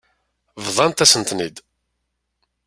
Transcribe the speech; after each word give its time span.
Bḍant-asent-ten-id. 0.65 1.57